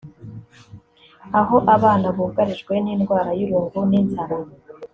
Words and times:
aho 1.39 1.57
abana 1.75 2.07
bugarijwe 2.15 2.73
n’indwara 2.83 3.29
y’irungu 3.37 3.79
n’inzara 3.89 4.37